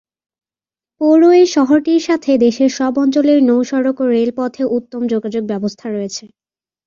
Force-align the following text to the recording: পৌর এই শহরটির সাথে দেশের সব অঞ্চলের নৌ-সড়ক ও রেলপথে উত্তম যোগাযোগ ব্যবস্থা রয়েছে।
পৌর 1.01 1.21
এই 1.33 1.47
শহরটির 1.47 2.01
সাথে 2.01 2.31
দেশের 2.37 2.71
সব 2.71 2.93
অঞ্চলের 2.97 3.39
নৌ-সড়ক 3.43 3.97
ও 4.01 4.05
রেলপথে 4.07 4.63
উত্তম 4.77 5.01
যোগাযোগ 5.07 5.43
ব্যবস্থা 5.47 5.87
রয়েছে। 5.89 6.25